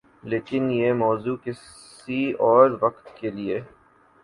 [0.23, 3.61] لیکن یہ موضوع کسی اور وقت کے لئے۔